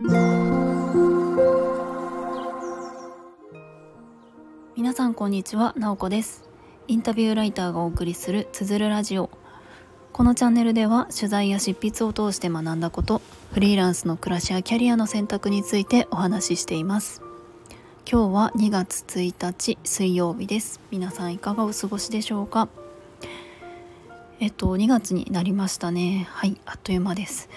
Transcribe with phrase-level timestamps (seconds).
[0.00, 0.12] 皆
[4.92, 6.48] さんこんにちは、なおこです。
[6.86, 9.28] インタビューライターがお送りするつづるラジオ。
[10.12, 13.20] このチャンネルでは取材や執筆を通して学んだこと
[13.52, 17.20] フリーランスの暮らしやキャリアの選択についてお話ししています。
[18.08, 20.78] 今日は2月1日水曜日です。
[20.92, 22.68] 皆さんいかがお過ごしでしょうか？
[24.38, 26.28] えっと2月になりましたね。
[26.30, 27.48] はいあっという間です。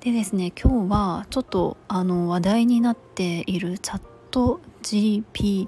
[0.00, 5.66] でですね今日はちょっとあの話題になっているチャット GPT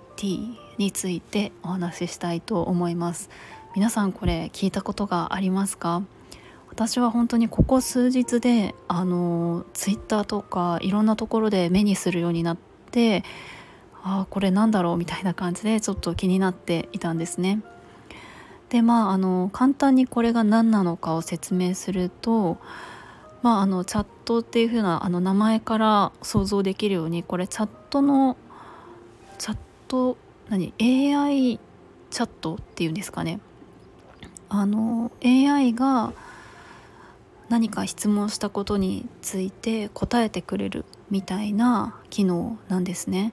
[0.78, 3.28] についてお話ししたいと思います
[3.74, 6.02] 皆さんこれ聞いたことがありますか？
[6.68, 12.56] 私は本当にここ数日であのツイッターとかいろんなところで目にするようになっ
[12.92, 13.24] て
[14.02, 17.60] ああこれなんだろうみたいな感じでちょっと気になっていたんですね。
[18.68, 22.58] でまああの簡単にこれが何なのかを説明すると
[23.42, 28.36] まああのチャットっていう風なあの名前から想像できるようにこれチャットの
[29.38, 29.56] チャッ
[29.88, 30.16] ト
[30.48, 31.58] 何？AI
[32.10, 33.40] チャットっていうんですかね
[34.48, 36.12] あの AI が
[37.48, 43.32] 何か質問したことについて答えてくれるみたいな機能なんですね。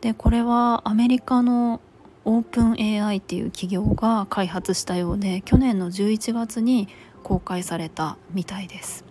[0.00, 1.80] でこれはアメリカの
[2.24, 6.88] オープン AI っていう企業が開発したようで去年の11月に
[7.22, 9.07] 公開されたみたいです。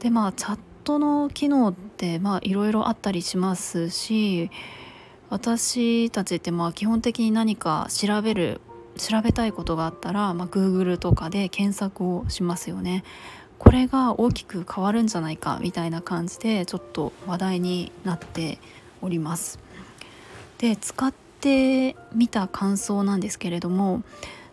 [0.00, 4.50] でまあチャットの機能ってまあいろいろあったりしますし
[5.28, 8.60] 私たちってまあ基本的に何か調べる
[8.96, 13.04] 調べたいことがあったら、まあ、Google とかで検索をしますよね。
[13.58, 18.58] これが大きく変わるんじゃないかみたいな感じでちょっと話題になって
[19.02, 19.58] おります。
[20.58, 24.02] で使ってみた感想なんですけれども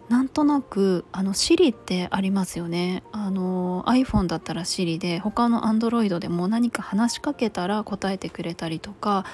[0.09, 3.03] なんとなくあの Siri ってありますよね。
[3.11, 9.25] あの iPhone だったら Siri で他の Android でも何か話しかけたら答えてくれたりとか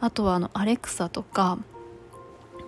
[0.00, 1.58] あとはあのアレクサとか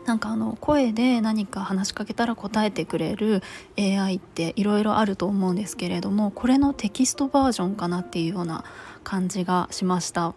[0.04, 3.42] なんかあの声で何か話しかけたら答えてくれる
[3.78, 8.64] AI っていろいろあると思うんですけれどもこれのテキストバージョンかなっていうような
[9.02, 10.34] 感じがしました。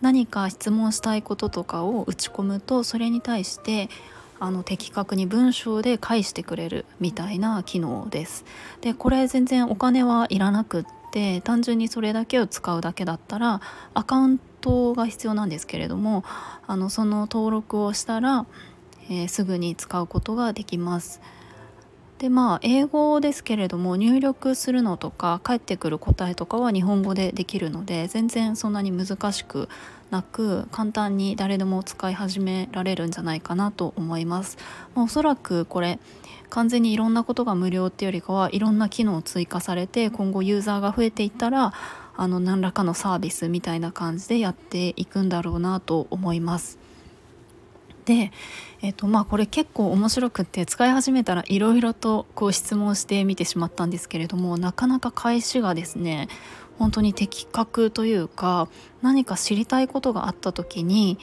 [0.00, 3.88] 何か質問したいこととかを打ち込むとそれに対して
[4.42, 8.44] あの的確に文章で返してくれるみたいな機能です
[8.80, 13.60] でこれ全然お金はいらなくって単純にそれだけを使うだけだったら
[13.94, 16.24] アカウントが必要なんですけれども
[16.66, 18.46] あのその登録をしたら、
[19.08, 21.20] えー、すぐに使うことができます。
[22.22, 29.68] でまあ英語ですけれども入力するのとか返ってくる答えとかは日本語でできるので全然そんなに難しく
[30.12, 34.56] なく簡単に誰でも使い始められるんじゃないかなと思います。
[34.94, 35.98] まあ、おそらくこれ
[36.48, 41.74] 完全にいろんなことが無料っていうよりかはいろんな機能を追加されて今後ユーザーが増えていったら
[42.16, 46.78] あの何らかのサービスみたいな感じでやっていくんだろうなと思います。
[48.04, 48.32] で、
[48.82, 56.28] えーとまあ、これ結構面白くって使い始めたらいろいろとこう質問してみてしまったんですけれどもなかなか返しがですね
[56.78, 58.68] 本当に的確というか
[59.02, 61.18] 何か知りたいことがあった時に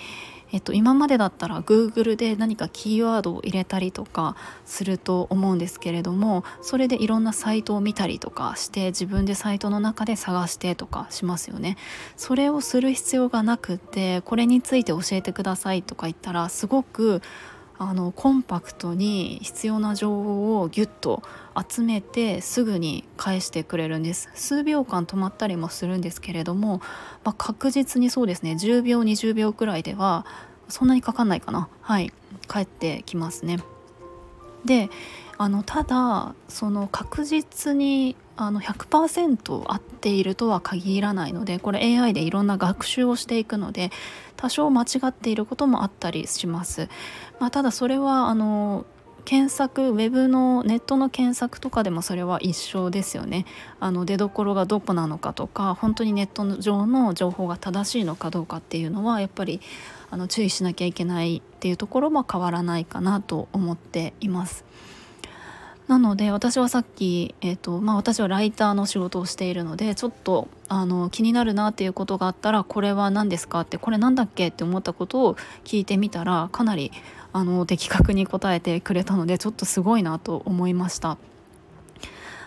[0.51, 11.77] えっと、今までだったら Google で何かキーワードを入れたりとかすると思うんですけれどもそれでいろんなサイトを見たりとかして自分でサイトの中で探してとかしますよね。
[12.17, 17.21] それをする必要がなくてこれについて教えてくださいとか言ったらすごく
[17.81, 21.23] あのコンパクトに必要な情報をギュッと
[21.57, 24.29] 集めてすぐに返してくれるんです。
[24.35, 26.81] 数秒間止まったりもするんですけれども、
[27.23, 28.57] まあ、確実にそうですね。
[28.59, 30.25] 10秒20秒くらいでは
[30.67, 31.69] そんなにかかんないかな。
[31.81, 32.11] はい。
[32.49, 33.59] 帰ってきますね。
[34.65, 34.89] で
[35.37, 43.91] あのただその確実にあの100%合っているとは限らないのでこれ AI でいろんな学習をしていくので
[44.37, 46.87] 多少間違っていることもあったりします。
[47.39, 48.85] まあ、ただそれはあの
[49.25, 53.45] 検索ウェブのネットの検索とかでもそれは一緒ですよね
[53.81, 59.59] あの出どころがどこなのかとか本当にネット上の情報が正しいのかどうかっていうのはやっぱり
[60.09, 64.63] あの注意しなきゃいけないっていうところも変わらないかなと思っています。
[65.89, 74.49] なので私はさっき、えーとまあ、私はライターの仕事をしているのでちょっとあの気になるなっていうことがあったらこれは何ですかってこれ何だっけ？
[74.49, 76.91] って思ったことを聞いてみたらかなり
[77.33, 81.17] あの的確に答えてくれたのでちょっとすごいなと思いました。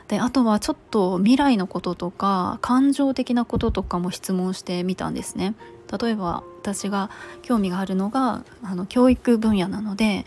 [0.06, 5.56] であとはちょっと未来のこととか感情的なこととかも質問してみたんですね。
[6.00, 7.10] 例えば私が
[7.42, 10.26] 興味があるのがあの教育分野なので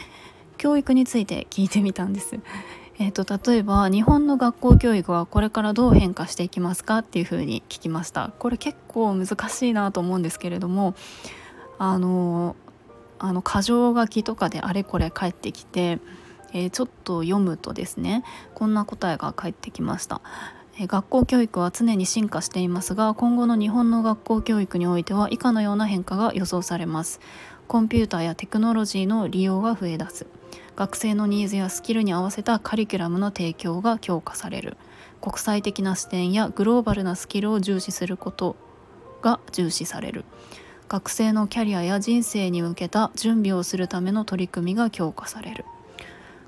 [0.57, 2.39] 教育について聞いてみたんです。
[2.97, 8.31] えーと、例えば日本の学校教育はこれからどう変化していきますかっていうふうに聞きました。
[8.39, 10.95] これ結構難しいなと思うんですけれども
[11.77, 12.55] あの
[13.19, 15.99] あの箇条書きとかであれこれ返ってきて、
[16.53, 20.21] えー、ちょっと読むとですねこんな答えが返ってきました。
[20.77, 27.21] 学校教育は常に進化していますが今後の日本の学校教育においては以下のような変化が予想されます。
[27.67, 30.27] コンピューターやテクノロジーの利用が増え出す。
[30.75, 34.75] 学生のニーズやスキルに合わせたカリキュラムの提供が強化される。
[35.21, 38.57] 国際的な視点やグローバルなスキルを重視すること
[39.21, 40.25] が重視される。
[40.89, 45.65] 学生のキャリアや人生に向けた準備をするための取り組みが強化される。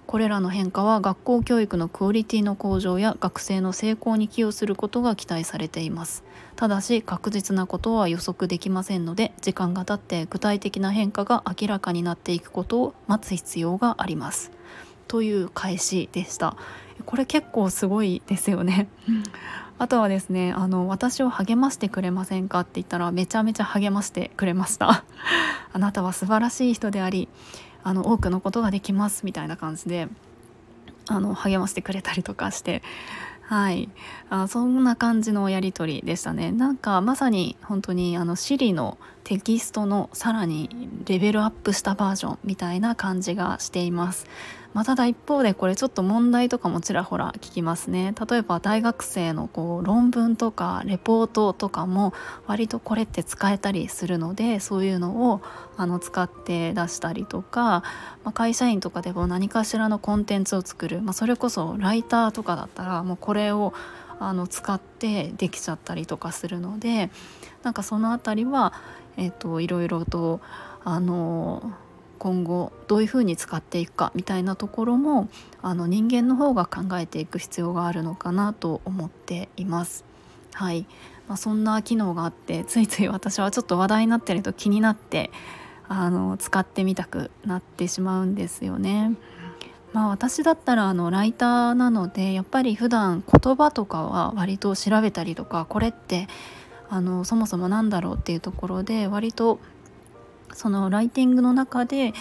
[0.07, 6.23] これらの変化は学校教育のクオリティの向上や学生の成功に寄与することが期待されています。
[6.55, 14.51] ただし確実なことは予測できませんので時間が経って具体的な変化が明らかになっていくことを待つ必要があります。
[15.09, 16.55] という返しでした。
[17.05, 18.87] これ結構すごいですよね。
[19.77, 25.03] あとはですねあの私を励ましてくれませんかって言ったらめちゃめちゃ励ましてくれました。
[25.73, 27.27] あなたは素晴らしい人であり
[27.83, 30.07] あの多くのことができますみたいな感じで
[31.07, 32.81] あの励ましてくれたりとかして
[33.47, 33.89] はい。
[34.29, 36.51] あそんな感じのやり取りでしたね。
[36.51, 38.97] なんかまさに本当にあの Siri の
[39.27, 40.69] テキストのさらに
[41.05, 44.25] レベルアップしたバージョンみたいな感じがしています。
[44.73, 48.15] まあ、ただ一方でこれちょっと問題とかもちらほら聞きますね。
[48.29, 52.13] 例えば大学生のこう論文とかレポートとかも
[52.45, 55.41] 割とこれって使えたりするのでそういうのを
[55.75, 57.83] あの使って出したりとか、
[58.23, 63.73] まあ、会社員とかでも何かしらのコンテンツを作る、まあ、それこそライターとかだったらもうこれを
[64.21, 67.09] あの使ってできちゃったりとかするので
[67.63, 68.71] なんかその辺りは、
[69.17, 70.39] えーと、いろいろと
[70.83, 71.73] あの
[72.19, 75.29] 今後どういうふうに使っていくかみたいなところも
[75.61, 80.05] あの人間の方が考えていく必要があるのかなと思っています。
[80.53, 80.87] はい
[81.27, 85.29] まあ、そんな機能があってついつい私はちょっと話題になってると気になって
[85.87, 89.13] あの使ってみたくなってしまうんですよね。
[89.93, 96.27] まあ、私だったらあのライターなのでやっぱり普段言葉とかは割と調べたりとかこれって
[96.89, 99.59] あのそもそも何だろうっていうところで割と
[100.53, 102.13] そのライティングの中で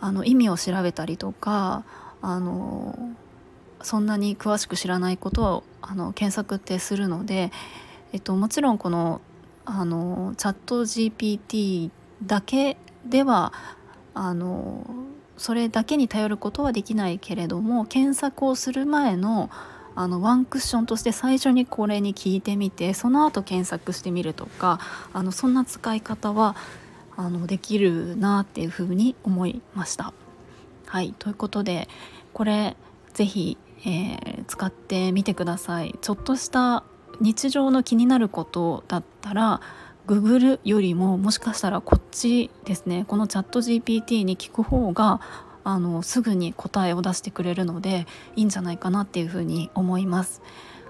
[0.00, 1.84] あの意味を調べたりとか
[2.22, 2.96] あの
[3.82, 7.52] そんなに詳しく知らないことをあの検索ってするので、
[8.12, 9.20] えっと、もちろんこの
[9.64, 11.90] あのチャット GPT
[12.24, 13.52] だけでは
[14.14, 14.86] あの
[15.36, 19.50] それだけに頼ることはできないけれども検索をする前の
[19.98, 24.78] あのワンクッションとして最初にこれに聞いてみてその後検索してみるとか
[25.12, 26.54] あのそんな使い方は
[27.16, 30.12] あのできるなっていうふうに思いました。
[30.86, 31.88] はいということで
[32.32, 32.76] これ
[33.12, 35.98] 是非、えー、使ってみてください。
[36.00, 36.84] ちょっとした
[37.20, 39.60] 日常の気になることだったら
[40.06, 45.20] Google よりももしかしたらこっちですねこのチャット GPT に聞く方が
[45.68, 48.06] あのすぐに答えを出してくれるので
[48.36, 50.40] いいんじゃないかなっていうふうに思います。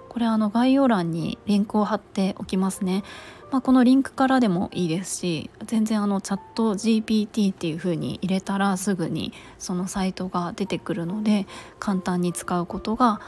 [0.08, 3.02] これあの概要欄にリンクを貼っておきますね。
[3.50, 11.46] まあ、このリンクからでもいいですし全然あのチャット GPT っていう風に入れたらすぐにそのサイトが出てくるので
[11.78, 13.20] 簡単に使うことが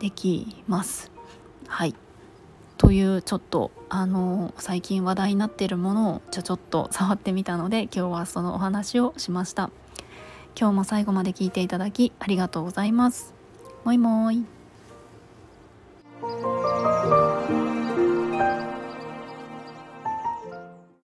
[0.00, 1.10] できます。
[1.66, 1.94] はい
[2.78, 9.70] というちょっとあの最近話題になっているものをちょちょっと触ってみたので今日はそのお話をしました。
[10.56, 13.34] 今日も最後まで聞いていただきありがとうございます。
[13.84, 14.46] もいもーい。